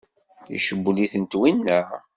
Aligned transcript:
Icewwel-itent 0.57 1.33
winna? 1.39 1.79